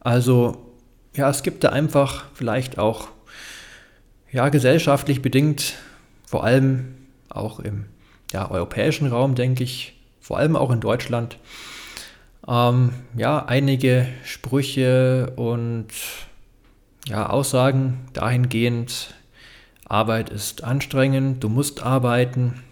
Also, 0.00 0.72
ja, 1.14 1.28
es 1.30 1.42
gibt 1.42 1.64
da 1.64 1.70
einfach 1.70 2.26
vielleicht 2.34 2.78
auch 2.78 3.08
ja, 4.30 4.48
gesellschaftlich 4.48 5.22
bedingt, 5.22 5.74
vor 6.26 6.44
allem 6.44 6.94
auch 7.28 7.60
im 7.60 7.84
ja, 8.32 8.50
europäischen 8.50 9.06
Raum, 9.06 9.34
denke 9.34 9.62
ich, 9.62 9.94
vor 10.20 10.38
allem 10.38 10.56
auch 10.56 10.70
in 10.70 10.80
Deutschland, 10.80 11.38
ähm, 12.48 12.90
ja, 13.16 13.44
einige 13.46 14.06
Sprüche 14.24 15.32
und 15.36 15.88
ja, 17.06 17.28
Aussagen 17.28 18.06
dahingehend, 18.12 19.14
Arbeit 19.86 20.30
ist 20.30 20.64
anstrengend, 20.64 21.42
du 21.44 21.48
musst 21.48 21.82
arbeiten, 21.82 22.62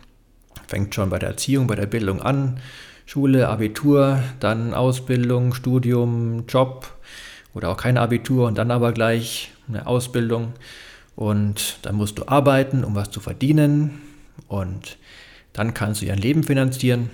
fängt 0.66 0.94
schon 0.94 1.10
bei 1.10 1.18
der 1.18 1.30
Erziehung, 1.30 1.66
bei 1.66 1.74
der 1.74 1.86
Bildung 1.86 2.22
an, 2.22 2.60
Schule, 3.06 3.48
Abitur, 3.48 4.22
dann 4.38 4.72
Ausbildung, 4.72 5.52
Studium, 5.52 6.44
Job 6.46 6.96
oder 7.54 7.70
auch 7.70 7.76
kein 7.76 7.98
Abitur 7.98 8.46
und 8.46 8.56
dann 8.56 8.70
aber 8.70 8.92
gleich 8.92 9.50
eine 9.68 9.86
Ausbildung. 9.86 10.52
Und 11.16 11.80
dann 11.82 11.96
musst 11.96 12.18
du 12.18 12.28
arbeiten, 12.28 12.84
um 12.84 12.94
was 12.94 13.10
zu 13.10 13.20
verdienen. 13.20 14.00
Und 14.48 14.96
dann 15.52 15.74
kannst 15.74 16.02
du 16.02 16.06
dein 16.06 16.18
Leben 16.18 16.44
finanzieren. 16.44 17.10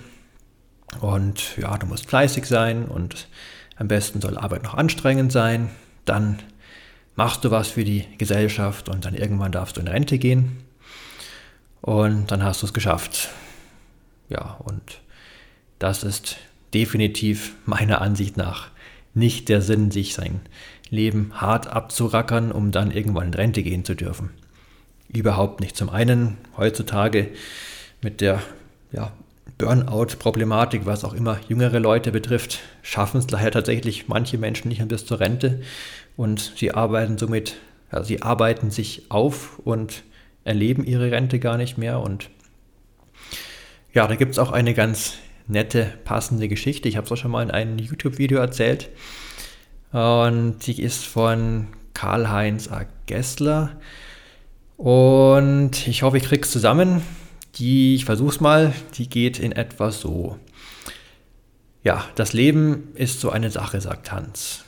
Und 0.99 1.57
ja, 1.57 1.77
du 1.77 1.85
musst 1.85 2.07
fleißig 2.07 2.45
sein 2.45 2.85
und 2.85 3.27
am 3.75 3.87
besten 3.87 4.21
soll 4.21 4.37
Arbeit 4.37 4.63
noch 4.63 4.73
anstrengend 4.73 5.31
sein. 5.31 5.69
Dann 6.05 6.39
machst 7.15 7.43
du 7.43 7.51
was 7.51 7.69
für 7.69 7.83
die 7.83 8.05
Gesellschaft 8.17 8.89
und 8.89 9.05
dann 9.05 9.13
irgendwann 9.13 9.51
darfst 9.51 9.77
du 9.77 9.81
in 9.81 9.87
Rente 9.87 10.17
gehen. 10.17 10.63
Und 11.81 12.31
dann 12.31 12.43
hast 12.43 12.61
du 12.61 12.65
es 12.65 12.73
geschafft. 12.73 13.29
Ja, 14.29 14.57
und 14.63 15.01
das 15.79 16.03
ist 16.03 16.37
definitiv 16.73 17.55
meiner 17.65 18.01
Ansicht 18.01 18.37
nach 18.37 18.69
nicht 19.13 19.49
der 19.49 19.61
Sinn, 19.61 19.91
sich 19.91 20.13
sein 20.13 20.41
Leben 20.89 21.31
hart 21.35 21.67
abzurackern, 21.67 22.51
um 22.51 22.71
dann 22.71 22.91
irgendwann 22.91 23.27
in 23.27 23.33
Rente 23.33 23.63
gehen 23.63 23.83
zu 23.83 23.95
dürfen. 23.95 24.29
Überhaupt 25.09 25.59
nicht. 25.59 25.75
Zum 25.75 25.89
einen 25.89 26.37
heutzutage 26.55 27.29
mit 28.01 28.21
der 28.21 28.41
ja, 28.91 29.11
Burnout-Problematik, 29.57 30.85
was 30.85 31.03
auch 31.03 31.13
immer 31.13 31.39
jüngere 31.47 31.79
Leute 31.79 32.11
betrifft, 32.11 32.59
schaffen 32.81 33.17
es 33.17 33.27
daher 33.27 33.51
tatsächlich 33.51 34.07
manche 34.07 34.37
Menschen 34.37 34.69
nicht 34.69 34.77
mehr 34.79 34.87
bis 34.87 35.05
zur 35.05 35.19
Rente 35.19 35.61
und 36.15 36.53
sie 36.55 36.73
arbeiten 36.73 37.17
somit, 37.17 37.55
ja, 37.91 38.03
sie 38.03 38.21
arbeiten 38.21 38.69
sich 38.69 39.03
auf 39.09 39.59
und 39.59 40.03
erleben 40.43 40.85
ihre 40.85 41.11
Rente 41.11 41.39
gar 41.39 41.57
nicht 41.57 41.77
mehr. 41.77 41.99
Und 41.99 42.29
ja, 43.93 44.07
da 44.07 44.15
gibt 44.15 44.31
es 44.31 44.39
auch 44.39 44.51
eine 44.51 44.73
ganz 44.73 45.17
nette, 45.47 45.93
passende 46.05 46.47
Geschichte. 46.47 46.87
Ich 46.87 46.97
habe 46.97 47.05
es 47.05 47.11
auch 47.11 47.17
schon 47.17 47.31
mal 47.31 47.43
in 47.43 47.51
einem 47.51 47.77
YouTube-Video 47.77 48.39
erzählt. 48.39 48.89
Und 49.91 50.59
die 50.65 50.81
ist 50.81 51.05
von 51.05 51.67
Karl-Heinz 51.93 52.69
A. 52.69 52.85
Gessler. 53.05 53.71
Und 54.77 55.87
ich 55.87 56.03
hoffe, 56.03 56.17
ich 56.17 56.23
krieg's 56.23 56.51
zusammen. 56.51 57.01
Die, 57.57 57.95
ich 57.95 58.05
versuch's 58.05 58.39
mal, 58.39 58.73
die 58.95 59.09
geht 59.09 59.39
in 59.39 59.51
etwa 59.51 59.91
so. 59.91 60.37
Ja, 61.83 62.05
das 62.15 62.33
Leben 62.33 62.93
ist 62.93 63.19
so 63.19 63.31
eine 63.31 63.49
Sache, 63.49 63.81
sagt 63.81 64.11
Hans. 64.11 64.63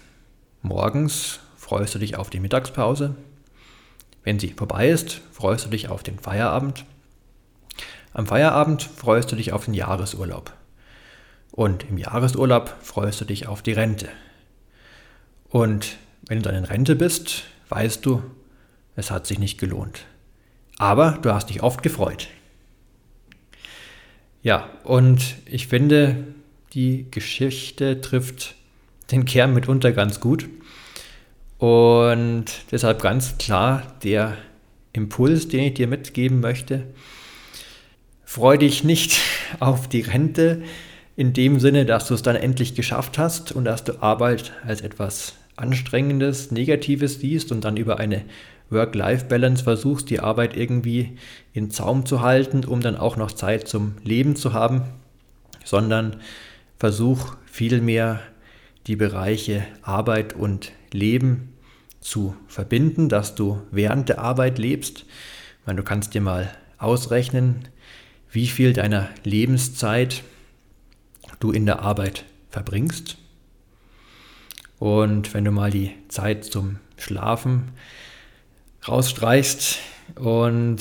Morgens 0.62 1.39
freust 1.55 1.93
du 1.93 2.00
dich 2.00 2.15
auf 2.15 2.31
die 2.31 2.39
Mittagspause. 2.39 3.15
Wenn 4.24 4.39
sie 4.39 4.53
vorbei 4.53 4.89
ist, 4.89 5.22
freust 5.31 5.65
du 5.65 5.69
dich 5.69 5.89
auf 5.89 6.01
den 6.01 6.17
Feierabend. 6.17 6.84
Am 8.13 8.25
Feierabend 8.25 8.81
freust 8.81 9.31
du 9.31 9.36
dich 9.36 9.53
auf 9.53 9.65
den 9.65 9.75
Jahresurlaub. 9.75 10.51
Und 11.51 11.88
im 11.89 11.98
Jahresurlaub 11.98 12.75
freust 12.81 13.22
du 13.22 13.25
dich 13.25 13.48
auf 13.48 13.62
die 13.62 13.74
Rente. 13.74 14.10
Und 15.50 15.98
wenn 16.27 16.39
du 16.39 16.43
dann 16.43 16.55
in 16.55 16.65
Rente 16.65 16.96
bist, 16.96 17.43
weißt 17.69 18.05
du, 18.05 18.24
es 18.96 19.12
hat 19.12 19.27
sich 19.27 19.38
nicht 19.38 19.60
gelohnt. 19.60 20.05
Aber 20.77 21.19
du 21.22 21.34
hast 21.34 21.50
dich 21.50 21.62
oft 21.62 21.84
gefreut. 21.84 22.29
Ja, 24.41 24.69
und 24.84 25.36
ich 25.46 25.67
finde, 25.67 26.25
die 26.74 27.08
Geschichte 27.12 28.00
trifft 28.01 28.55
den 29.12 29.25
Kern 29.25 29.53
mitunter 29.53 29.91
ganz 29.91 30.19
gut. 30.19 30.48
Und 31.58 32.46
deshalb 32.72 33.01
ganz 33.01 33.38
klar 33.38 33.98
der 34.03 34.38
Impuls, 34.93 35.50
den 35.50 35.65
ich 35.65 35.74
dir 35.74 35.88
mitgeben 35.88 36.39
möchte. 36.39 36.84
Freu 38.24 38.58
dich 38.58 38.84
nicht 38.84 39.19
auf 39.60 39.89
die 39.89 40.01
Rente 40.01 40.63
in 41.15 41.34
dem 41.34 41.60
Sinne, 41.60 41.86
dass 41.86 42.08
du 42.08 42.13
es 42.13 42.22
dann 42.22 42.38
endlich 42.38 42.75
geschafft 42.75 43.17
hast 43.17 43.51
und 43.51 43.65
dass 43.65 43.84
du 43.84 44.01
Arbeit 44.01 44.53
als 44.65 44.79
etwas 44.79 45.34
Anstrengendes, 45.58 46.51
Negatives 46.51 47.19
siehst 47.19 47.51
und 47.51 47.65
dann 47.65 47.75
über 47.75 48.00
eine 48.00 48.24
Work-Life-Balance 48.69 49.63
versuchst, 49.63 50.09
die 50.09 50.19
Arbeit 50.19 50.55
irgendwie 50.55 51.17
in 51.53 51.71
Zaum 51.71 52.05
zu 52.05 52.21
halten, 52.21 52.65
um 52.65 52.81
dann 52.81 52.95
auch 52.95 53.17
noch 53.17 53.31
Zeit 53.31 53.67
zum 53.67 53.95
Leben 54.03 54.35
zu 54.35 54.53
haben, 54.53 54.83
sondern 55.63 56.17
versuch 56.77 57.35
vielmehr 57.45 58.21
die 58.88 58.95
Bereiche 58.95 59.65
Arbeit 59.81 60.33
und 60.33 60.71
Leben 60.91 61.53
zu 61.99 62.35
verbinden, 62.47 63.09
dass 63.09 63.35
du 63.35 63.61
während 63.71 64.09
der 64.09 64.19
Arbeit 64.19 64.57
lebst. 64.57 64.99
Ich 64.99 65.67
meine, 65.67 65.77
du 65.77 65.83
kannst 65.83 66.13
dir 66.13 66.21
mal 66.21 66.49
ausrechnen, 66.77 67.67
wie 68.31 68.47
viel 68.47 68.73
deiner 68.73 69.09
Lebenszeit 69.23 70.23
du 71.39 71.51
in 71.51 71.65
der 71.65 71.81
Arbeit 71.81 72.25
verbringst. 72.49 73.17
Und 74.77 75.33
wenn 75.33 75.43
du 75.43 75.51
mal 75.51 75.71
die 75.71 75.91
Zeit 76.07 76.45
zum 76.45 76.77
Schlafen 76.97 77.71
rausstreichst 78.89 79.77
und 80.15 80.77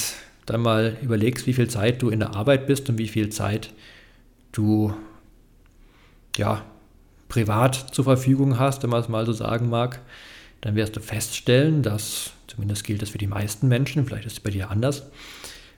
dann 0.47 0.63
mal 0.63 0.97
überlegst, 1.03 1.47
wie 1.47 1.53
viel 1.53 1.69
Zeit 1.69 2.03
du 2.03 2.09
in 2.09 2.21
der 2.21 2.35
Arbeit 2.35 2.67
bist 2.67 2.89
und 2.89 2.99
wie 2.99 3.09
viel 3.09 3.29
Zeit 3.29 3.73
du 4.53 4.95
ja 6.37 6.65
privat 7.29 7.75
zur 7.93 8.05
Verfügung 8.05 8.59
hast, 8.59 8.83
wenn 8.83 8.91
man 8.91 9.03
es 9.03 9.09
mal 9.09 9.27
so 9.27 9.33
sagen 9.33 9.69
mag, 9.69 10.01
dann 10.63 10.75
wirst 10.75 10.97
du 10.97 11.01
feststellen, 11.01 11.83
dass, 11.83 12.33
zumindest 12.47 12.85
gilt 12.85 13.03
das 13.03 13.11
für 13.11 13.19
die 13.19 13.27
meisten 13.27 13.69
Menschen, 13.69 14.07
vielleicht 14.07 14.27
ist 14.27 14.33
es 14.35 14.41
bei 14.41 14.51
dir 14.51 14.71
anders, 14.71 15.05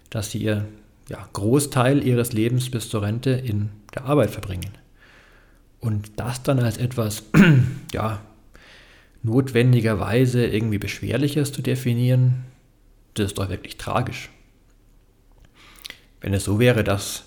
dass 0.09 0.31
sie 0.31 0.39
ihr 0.39 0.67
ja, 1.09 1.29
Großteil 1.33 2.07
ihres 2.07 2.33
Lebens 2.33 2.71
bis 2.71 2.89
zur 2.89 3.03
Rente 3.03 3.31
in 3.31 3.71
der 3.95 4.05
Arbeit 4.05 4.31
verbringen. 4.31 4.71
Und 5.81 6.13
das 6.17 6.43
dann 6.43 6.61
als 6.61 6.77
etwas, 6.77 7.25
ja, 7.93 8.21
notwendigerweise 9.23 10.47
irgendwie 10.47 10.79
Beschwerliches 10.79 11.53
zu 11.53 11.63
definieren, 11.63 12.45
das 13.15 13.27
ist 13.27 13.39
doch 13.39 13.49
wirklich 13.49 13.77
tragisch. 13.77 14.31
Wenn 16.21 16.35
es 16.35 16.45
so 16.45 16.59
wäre, 16.59 16.85
dass 16.85 17.25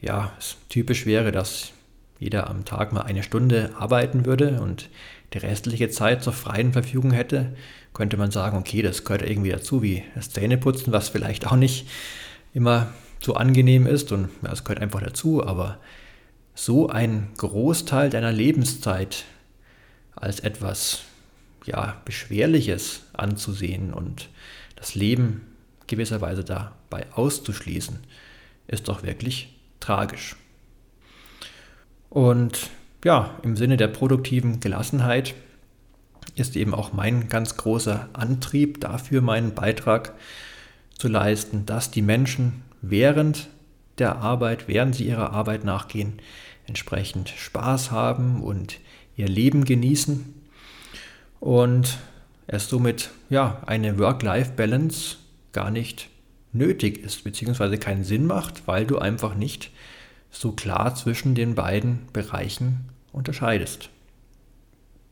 ja, 0.00 0.32
es 0.38 0.56
typisch 0.68 1.06
wäre, 1.06 1.32
dass 1.32 1.72
jeder 2.18 2.48
am 2.48 2.64
Tag 2.64 2.92
mal 2.92 3.02
eine 3.02 3.22
Stunde 3.22 3.70
arbeiten 3.78 4.26
würde 4.26 4.60
und 4.60 4.90
die 5.32 5.38
restliche 5.38 5.88
Zeit 5.88 6.22
zur 6.22 6.32
freien 6.32 6.72
Verfügung 6.72 7.10
hätte, 7.10 7.54
könnte 7.92 8.16
man 8.16 8.30
sagen, 8.30 8.56
okay, 8.58 8.82
das 8.82 9.04
gehört 9.04 9.22
irgendwie 9.22 9.50
dazu, 9.50 9.82
wie 9.82 10.04
das 10.14 10.30
Zähneputzen, 10.30 10.92
was 10.92 11.08
vielleicht 11.08 11.46
auch 11.46 11.56
nicht 11.56 11.88
immer 12.52 12.92
so 13.20 13.34
angenehm 13.34 13.86
ist 13.86 14.12
und 14.12 14.28
ja, 14.42 14.52
es 14.52 14.64
gehört 14.64 14.80
einfach 14.80 15.00
dazu, 15.00 15.44
aber 15.44 15.78
so 16.54 16.88
ein 16.88 17.28
Großteil 17.36 18.10
deiner 18.10 18.30
Lebenszeit 18.30 19.24
als 20.14 20.40
etwas 20.40 21.02
ja, 21.66 22.00
Beschwerliches 22.04 23.02
anzusehen 23.12 23.92
und 23.92 24.28
das 24.76 24.94
Leben 24.94 25.42
gewisserweise 25.86 26.44
dabei 26.44 27.06
auszuschließen, 27.12 27.98
ist 28.66 28.88
doch 28.88 29.02
wirklich 29.02 29.54
tragisch. 29.80 30.36
Und 32.10 32.70
ja, 33.04 33.38
im 33.42 33.56
Sinne 33.56 33.76
der 33.76 33.88
produktiven 33.88 34.60
Gelassenheit 34.60 35.34
ist 36.36 36.56
eben 36.56 36.74
auch 36.74 36.92
mein 36.92 37.28
ganz 37.28 37.56
großer 37.56 38.08
Antrieb 38.12 38.80
dafür, 38.80 39.20
meinen 39.20 39.54
Beitrag 39.54 40.14
zu 40.96 41.08
leisten, 41.08 41.66
dass 41.66 41.90
die 41.90 42.02
Menschen 42.02 42.62
während 42.80 43.48
der 43.98 44.16
Arbeit, 44.16 44.68
während 44.68 44.94
sie 44.94 45.06
ihrer 45.06 45.32
Arbeit 45.32 45.64
nachgehen, 45.64 46.14
entsprechend 46.66 47.28
Spaß 47.28 47.90
haben 47.90 48.42
und 48.42 48.80
ihr 49.16 49.28
Leben 49.28 49.64
genießen 49.64 50.34
und 51.44 51.98
es 52.46 52.70
somit 52.70 53.10
ja 53.28 53.60
eine 53.66 53.98
Work-Life-Balance 53.98 55.16
gar 55.52 55.70
nicht 55.70 56.08
nötig 56.54 57.04
ist, 57.04 57.22
beziehungsweise 57.22 57.76
keinen 57.76 58.02
Sinn 58.02 58.26
macht, 58.26 58.66
weil 58.66 58.86
du 58.86 58.96
einfach 58.98 59.34
nicht 59.34 59.70
so 60.30 60.52
klar 60.52 60.94
zwischen 60.94 61.34
den 61.34 61.54
beiden 61.54 62.08
Bereichen 62.14 62.88
unterscheidest. 63.12 63.90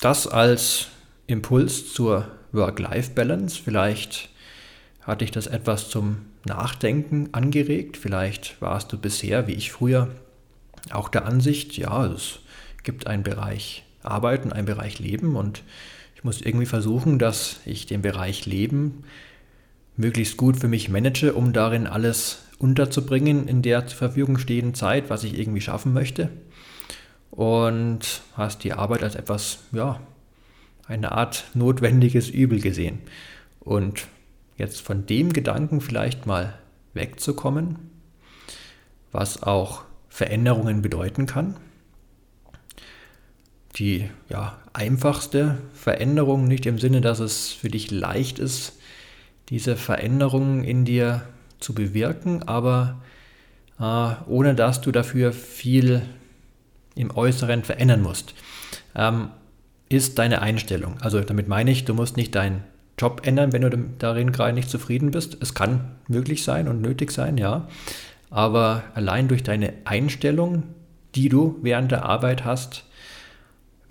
Das 0.01 0.27
als 0.27 0.87
Impuls 1.27 1.93
zur 1.93 2.29
Work-Life-Balance. 2.53 3.61
Vielleicht 3.63 4.31
hat 5.03 5.21
dich 5.21 5.33
das 5.33 5.47
etwas 5.47 5.91
zum 5.91 6.17
Nachdenken 6.47 7.29
angeregt. 7.33 7.99
Vielleicht 7.99 8.59
warst 8.63 8.91
du 8.91 8.97
bisher, 8.97 9.47
wie 9.49 9.53
ich 9.53 9.71
früher, 9.71 10.09
auch 10.93 11.11
der 11.11 11.27
Ansicht, 11.27 11.77
ja, 11.77 12.07
es 12.07 12.39
gibt 12.85 13.07
einen 13.07 13.23
Bereich 13.23 13.85
Arbeiten, 14.03 14.51
einen 14.51 14.67
Bereich 14.67 14.99
Leben 14.99 15.37
und 15.37 15.63
ich 16.23 16.25
muss 16.25 16.41
irgendwie 16.41 16.67
versuchen, 16.67 17.19
dass 17.19 17.59
ich 17.65 17.87
den 17.87 18.01
Bereich 18.01 18.47
Leben 18.47 19.03
möglichst 19.97 20.37
gut 20.37 20.57
für 20.57 20.69
mich 20.69 20.89
manage, 20.89 21.33
um 21.33 21.53
darin 21.53 21.89
alles 21.89 22.45
unterzubringen 22.61 23.49
in 23.49 23.61
der 23.61 23.89
zur 23.89 23.99
Verfügung 23.99 24.39
stehenden 24.39 24.75
Zeit, 24.75 25.11
was 25.11 25.25
ich 25.25 25.37
irgendwie 25.37 25.61
schaffen 25.61 25.93
möchte. 25.93 26.29
Und 27.33 28.23
hast 28.37 28.63
die 28.63 28.73
Arbeit 28.73 29.03
als 29.03 29.17
etwas, 29.17 29.65
ja, 29.73 29.99
eine 30.87 31.11
Art 31.11 31.43
notwendiges 31.55 32.31
Übel 32.31 32.61
gesehen. 32.61 33.01
Und 33.59 34.07
jetzt 34.57 34.81
von 34.81 35.07
dem 35.07 35.33
Gedanken 35.33 35.81
vielleicht 35.81 36.25
mal 36.25 36.57
wegzukommen, 36.95 37.81
was 39.11 39.43
auch 39.43 39.83
Veränderungen 40.09 40.83
bedeuten 40.83 41.27
kann. 41.27 41.57
Die 43.77 44.09
ja, 44.29 44.59
einfachste 44.73 45.59
Veränderung, 45.75 46.47
nicht 46.47 46.67
im 46.67 46.79
Sinne, 46.79 47.01
dass 47.01 47.21
es 47.21 47.53
für 47.53 47.69
dich 47.69 47.91
leicht 47.91 48.39
ist, 48.39 48.75
diese 49.49 49.77
Veränderungen 49.77 50.65
in 50.65 50.85
dir 50.85 51.23
zu 51.59 51.75
bewirken, 51.75 52.43
aber 52.43 53.01
äh, 53.79 54.15
ohne 54.27 54.55
dass 54.55 54.81
du 54.81 54.93
dafür 54.93 55.33
viel 55.33 56.03
im 56.95 57.17
Äußeren 57.17 57.65
verändern 57.65 58.03
musst, 58.03 58.35
ähm, 58.95 59.29
ist 59.89 60.19
deine 60.19 60.43
Einstellung. 60.43 60.97
Also 61.01 61.21
damit 61.21 61.49
meine 61.49 61.71
ich, 61.71 61.85
du 61.85 61.95
musst 61.95 62.17
nicht 62.17 62.35
deinen 62.35 62.65
Job 62.99 63.23
ändern, 63.25 63.53
wenn 63.53 63.63
du 63.63 63.71
darin 63.99 64.33
gerade 64.33 64.53
nicht 64.53 64.71
zufrieden 64.71 65.11
bist. 65.11 65.37
Es 65.41 65.55
kann 65.55 65.97
möglich 66.09 66.45
sein 66.45 66.69
und 66.69 66.81
nötig 66.81 67.11
sein, 67.11 67.39
ja. 67.39 67.69
Aber 68.31 68.85
allein 68.95 69.29
durch 69.29 69.43
deine 69.43 69.73
Einstellung, 69.85 70.63
die 71.15 71.29
du 71.29 71.59
während 71.63 71.91
der 71.91 72.05
Arbeit 72.05 72.45
hast, 72.45 72.85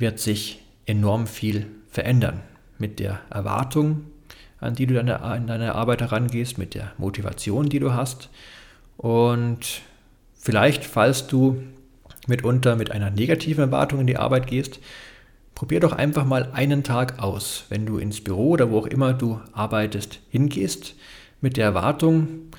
wird 0.01 0.19
sich 0.19 0.61
enorm 0.85 1.27
viel 1.27 1.67
verändern. 1.89 2.41
Mit 2.77 2.99
der 2.99 3.19
Erwartung, 3.29 4.05
an 4.59 4.75
die 4.75 4.87
du 4.87 4.99
an 4.99 5.47
deine 5.47 5.75
Arbeit 5.75 6.01
herangehst, 6.01 6.57
mit 6.57 6.73
der 6.73 6.93
Motivation, 6.97 7.69
die 7.69 7.79
du 7.79 7.93
hast. 7.93 8.29
Und 8.97 9.81
vielleicht, 10.35 10.83
falls 10.83 11.27
du 11.27 11.61
mitunter 12.27 12.75
mit 12.75 12.91
einer 12.91 13.09
negativen 13.09 13.65
Erwartung 13.65 14.01
in 14.01 14.07
die 14.07 14.17
Arbeit 14.17 14.47
gehst, 14.47 14.79
probier 15.55 15.79
doch 15.79 15.93
einfach 15.93 16.25
mal 16.25 16.49
einen 16.53 16.83
Tag 16.83 17.19
aus, 17.19 17.65
wenn 17.69 17.85
du 17.85 17.97
ins 17.97 18.23
Büro 18.23 18.49
oder 18.49 18.71
wo 18.71 18.79
auch 18.79 18.87
immer 18.87 19.13
du 19.13 19.39
arbeitest, 19.53 20.19
hingehst, 20.29 20.95
mit 21.39 21.57
der 21.57 21.65
Erwartung, 21.65 22.49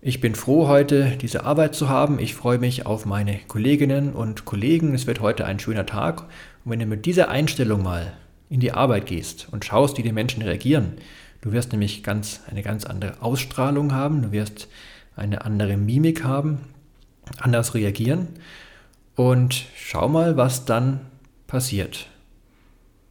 ich 0.00 0.20
bin 0.20 0.34
froh, 0.34 0.68
heute 0.68 1.16
diese 1.20 1.44
Arbeit 1.44 1.74
zu 1.74 1.88
haben. 1.88 2.18
Ich 2.18 2.34
freue 2.34 2.58
mich 2.58 2.86
auf 2.86 3.04
meine 3.04 3.38
Kolleginnen 3.48 4.12
und 4.12 4.44
Kollegen. 4.44 4.94
Es 4.94 5.06
wird 5.06 5.20
heute 5.20 5.44
ein 5.44 5.58
schöner 5.58 5.86
Tag. 5.86 6.22
Und 6.64 6.70
wenn 6.70 6.78
du 6.78 6.86
mit 6.86 7.04
dieser 7.04 7.28
Einstellung 7.28 7.82
mal 7.82 8.12
in 8.48 8.60
die 8.60 8.72
Arbeit 8.72 9.06
gehst 9.06 9.48
und 9.50 9.64
schaust, 9.64 9.98
wie 9.98 10.02
die 10.02 10.12
Menschen 10.12 10.42
reagieren. 10.42 10.92
Du 11.40 11.52
wirst 11.52 11.72
nämlich 11.72 12.02
ganz, 12.02 12.40
eine 12.50 12.62
ganz 12.62 12.84
andere 12.84 13.22
Ausstrahlung 13.22 13.92
haben, 13.92 14.22
du 14.22 14.32
wirst 14.32 14.68
eine 15.16 15.44
andere 15.44 15.76
Mimik 15.76 16.24
haben, 16.24 16.60
anders 17.38 17.74
reagieren 17.74 18.28
und 19.16 19.66
schau 19.76 20.08
mal, 20.08 20.36
was 20.36 20.64
dann 20.64 21.00
passiert. 21.46 22.08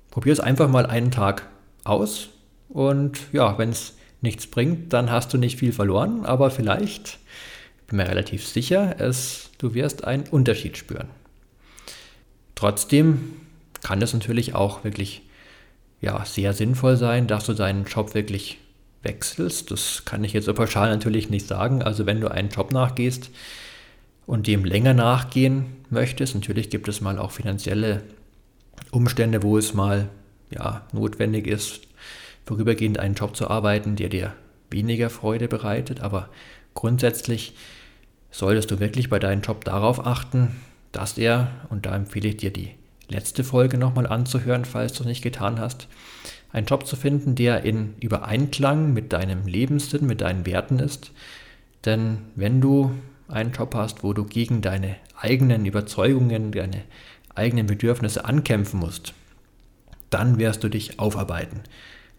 Probier 0.10 0.34
es 0.34 0.40
einfach 0.40 0.70
mal 0.70 0.86
einen 0.86 1.12
Tag 1.12 1.48
aus 1.84 2.30
und 2.70 3.20
ja, 3.32 3.58
wenn 3.58 3.70
es 3.70 3.97
nichts 4.22 4.48
bringt, 4.48 4.94
dann 4.94 5.12
hast 5.12 5.34
du 5.34 5.38
nicht 5.38 5.58
viel 5.58 5.72
verloren, 5.72 6.26
aber 6.26 6.52
vielleicht, 6.52 7.20
bin 7.88 7.98
mir 7.98 8.08
relativ 8.08 8.46
sicher, 8.46 8.96
es, 9.00 9.52
du 9.58 9.74
wirst 9.74 10.04
einen 10.04 10.24
Unterschied 10.24 10.78
spüren. 10.78 11.08
Trotzdem 12.56 13.34
kann 13.84 14.02
es 14.02 14.14
natürlich 14.14 14.56
auch 14.56 14.84
wirklich 14.84 15.22
ja, 16.02 16.26
sehr 16.26 16.54
sinnvoll 16.54 16.98
sein, 16.98 17.28
dass 17.28 17.46
du 17.46 17.54
deinen 17.54 17.86
Job 17.86 18.14
wirklich 18.14 18.58
wechselst. 19.04 19.72
Das 19.72 20.04
kann 20.06 20.24
ich 20.24 20.34
jetzt 20.34 20.46
so 20.46 20.54
pauschal 20.54 20.90
natürlich 20.90 21.30
nicht 21.30 21.48
sagen. 21.48 21.82
Also 21.82 22.06
wenn 22.06 22.22
du 22.22 22.30
einen 22.30 22.50
Job 22.50 22.72
nachgehst 22.72 23.30
und 24.26 24.48
dem 24.48 24.66
länger 24.66 24.94
nachgehen 24.94 25.66
möchtest, 25.90 26.36
natürlich 26.36 26.70
gibt 26.70 26.88
es 26.88 27.02
mal 27.02 27.18
auch 27.18 27.32
finanzielle 27.32 28.04
Umstände, 28.92 29.44
wo 29.44 29.58
es 29.58 29.74
mal 29.74 30.10
ja, 30.50 30.86
notwendig 30.94 31.48
ist, 31.48 31.87
vorübergehend 32.48 32.98
einen 32.98 33.14
Job 33.14 33.36
zu 33.36 33.50
arbeiten, 33.50 33.96
der 33.96 34.10
dir 34.10 34.34
weniger 34.72 35.10
Freude 35.10 35.48
bereitet. 35.48 36.00
Aber 36.00 36.30
grundsätzlich 36.74 37.56
solltest 38.32 38.72
du 38.72 38.80
wirklich 38.80 39.10
bei 39.10 39.20
deinem 39.20 39.42
Job 39.42 39.64
darauf 39.66 40.06
achten, 40.06 40.56
dass 40.92 41.18
er, 41.18 41.52
und 41.70 41.86
da 41.86 41.96
empfehle 41.96 42.30
ich 42.30 42.38
dir 42.38 42.52
die 42.52 42.72
letzte 43.10 43.44
Folge 43.44 43.78
nochmal 43.78 44.08
anzuhören, 44.08 44.66
falls 44.66 44.94
du 44.94 45.04
es 45.04 45.08
nicht 45.08 45.22
getan 45.22 45.60
hast. 45.60 45.88
Einen 46.52 46.66
Job 46.66 46.88
zu 46.88 46.96
finden, 46.96 47.36
der 47.36 47.64
in 47.64 47.96
Übereinklang 48.00 48.94
mit 48.94 49.12
deinem 49.12 49.46
Lebenssinn, 49.46 50.06
mit 50.06 50.22
deinen 50.22 50.46
Werten 50.46 50.80
ist. 50.80 51.12
Denn 51.86 52.20
wenn 52.36 52.62
du 52.62 52.92
einen 53.28 53.52
Job 53.52 53.76
hast, 53.76 54.04
wo 54.04 54.14
du 54.14 54.24
gegen 54.24 54.62
deine 54.62 54.96
eigenen 55.20 55.66
Überzeugungen, 55.66 56.52
deine 56.52 56.84
eigenen 57.36 57.68
Bedürfnisse 57.68 58.24
ankämpfen 58.24 58.80
musst, 58.80 59.14
dann 60.10 60.40
wirst 60.40 60.64
du 60.64 60.70
dich 60.70 61.00
aufarbeiten. 61.00 61.62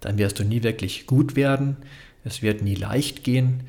Dann 0.01 0.19
wirst 0.19 0.39
du 0.39 0.45
nie 0.45 0.63
wirklich 0.63 1.07
gut 1.07 1.37
werden. 1.37 1.77
Es 2.25 2.43
wird 2.43 2.63
nie 2.63 2.75
leicht 2.75 3.25
gehen. 3.25 3.65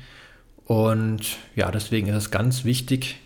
Und 0.64 1.38
ja, 1.56 1.70
deswegen 1.70 2.06
ist 2.08 2.16
es 2.16 2.30
ganz 2.30 2.64
wichtig, 2.64 3.16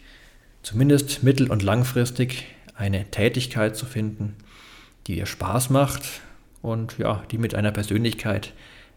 zumindest 0.62 1.22
mittel- 1.22 1.50
und 1.50 1.62
langfristig 1.62 2.46
eine 2.74 3.10
Tätigkeit 3.10 3.76
zu 3.76 3.86
finden, 3.86 4.34
die 5.06 5.16
dir 5.16 5.26
Spaß 5.26 5.70
macht 5.70 6.02
und 6.62 6.98
ja, 6.98 7.22
die 7.30 7.38
mit 7.38 7.52
deiner 7.52 7.72
Persönlichkeit 7.72 8.52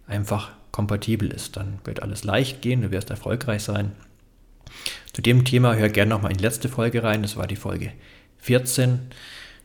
einfach 0.08 0.52
kompatibel 0.72 1.30
ist. 1.30 1.58
Dann 1.58 1.80
wird 1.84 2.02
alles 2.02 2.24
leicht 2.24 2.62
gehen, 2.62 2.82
du 2.82 2.91
wirst 2.91 3.10
erfolgreich 3.10 3.63
sein. 3.63 3.91
Zu 5.12 5.22
dem 5.22 5.43
Thema 5.46 5.76
hör 5.76 5.89
gerne 5.89 6.10
nochmal 6.10 6.32
in 6.32 6.38
die 6.38 6.43
letzte 6.43 6.70
Folge 6.70 7.04
rein, 7.04 7.24
das 7.24 7.36
war 7.36 7.48
die 7.48 7.56
Folge 7.56 7.91
14. 8.38 9.00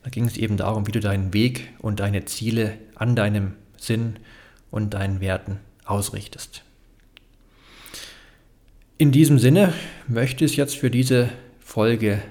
Da 0.02 0.11
ging 0.11 0.24
es 0.24 0.37
eben 0.37 0.57
darum, 0.57 0.87
wie 0.87 0.92
du 0.92 1.00
deinen 1.00 1.33
Weg 1.33 1.68
und 1.78 2.00
deine 2.00 2.24
Ziele 2.24 2.78
an 2.96 3.14
deinem 3.14 3.52
Sinn 3.83 4.18
und 4.71 4.95
deinen 4.95 5.21
Werten 5.21 5.59
ausrichtest. 5.85 6.62
In 8.99 9.11
diesem 9.11 9.38
Sinne 9.38 9.73
möchte 10.07 10.45
ich 10.45 10.53
es 10.53 10.57
jetzt 10.57 10.77
für 10.77 10.90
diese 10.90 11.31
Folge 11.61 12.23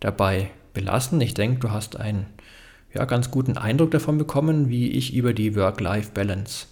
dabei 0.00 0.50
belassen. 0.72 1.20
Ich 1.20 1.34
denke, 1.34 1.60
du 1.60 1.70
hast 1.70 1.96
einen 1.96 2.26
ja, 2.94 3.04
ganz 3.04 3.30
guten 3.30 3.58
Eindruck 3.58 3.90
davon 3.90 4.16
bekommen, 4.16 4.70
wie 4.70 4.90
ich 4.90 5.14
über 5.14 5.34
die 5.34 5.54
Work-Life-Balance 5.54 6.66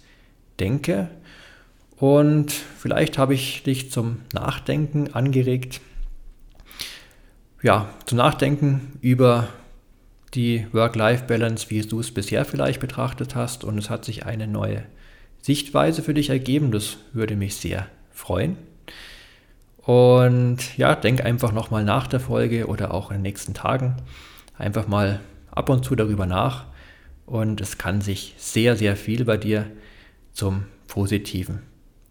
denke. 0.59 1.09
Und 1.97 2.51
vielleicht 2.51 3.17
habe 3.17 3.35
ich 3.35 3.63
dich 3.63 3.91
zum 3.91 4.21
Nachdenken 4.33 5.13
angeregt. 5.13 5.81
Ja, 7.61 7.89
zum 8.05 8.17
Nachdenken 8.17 8.97
über 9.01 9.47
die 10.35 10.67
Work-Life-Balance, 10.71 11.69
wie 11.69 11.81
du 11.81 11.99
es 11.99 12.13
bisher 12.13 12.45
vielleicht 12.45 12.79
betrachtet 12.79 13.35
hast. 13.35 13.63
Und 13.63 13.77
es 13.77 13.89
hat 13.89 14.05
sich 14.05 14.25
eine 14.25 14.47
neue 14.47 14.83
Sichtweise 15.41 16.03
für 16.03 16.13
dich 16.13 16.29
ergeben. 16.29 16.71
Das 16.71 16.97
würde 17.13 17.35
mich 17.35 17.55
sehr 17.55 17.87
freuen. 18.11 18.57
Und 19.77 20.77
ja, 20.77 20.95
denk 20.95 21.23
einfach 21.23 21.51
nochmal 21.51 21.83
nach 21.83 22.07
der 22.07 22.19
Folge 22.19 22.67
oder 22.67 22.93
auch 22.93 23.11
in 23.11 23.17
den 23.17 23.23
nächsten 23.23 23.53
Tagen 23.53 23.97
einfach 24.57 24.87
mal 24.87 25.19
ab 25.51 25.69
und 25.69 25.85
zu 25.85 25.95
darüber 25.95 26.25
nach. 26.25 26.65
Und 27.25 27.61
es 27.61 27.77
kann 27.77 28.01
sich 28.01 28.33
sehr, 28.37 28.75
sehr 28.75 28.95
viel 28.95 29.25
bei 29.25 29.37
dir 29.37 29.67
zum 30.33 30.65
Positiven 30.87 31.61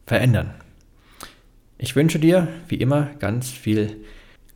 verändern. 0.07 0.55
Ich 1.79 1.97
wünsche 1.97 2.19
dir 2.19 2.49
wie 2.69 2.77
immer 2.77 3.11
ganz 3.19 3.51
viel 3.51 4.05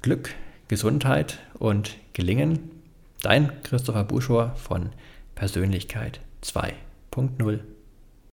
Glück, 0.02 0.30
Gesundheit 0.68 1.38
und 1.58 1.96
Gelingen. 2.12 2.77
Dein 3.20 3.62
Christopher 3.62 4.04
Buschor 4.04 4.54
von 4.56 4.90
Persönlichkeit 5.34 6.20
2.0. 6.42 7.60